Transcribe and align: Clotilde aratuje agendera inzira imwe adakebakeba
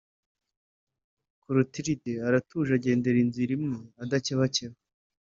Clotilde 1.41 2.13
aratuje 2.27 2.71
agendera 2.77 3.17
inzira 3.25 3.51
imwe 3.57 3.77
adakebakeba 4.03 4.75